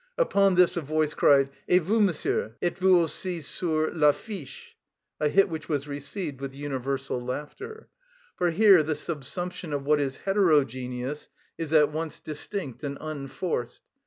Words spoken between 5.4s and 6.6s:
which was received with